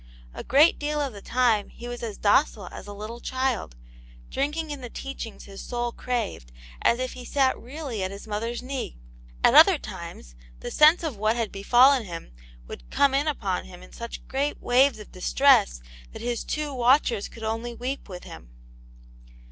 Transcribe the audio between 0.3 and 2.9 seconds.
A great deal of the time he was as docile as